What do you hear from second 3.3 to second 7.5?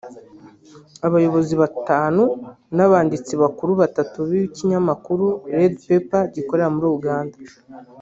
bakuru batatu b’ikinyamakuru Red Pepper gikorera muri Uganda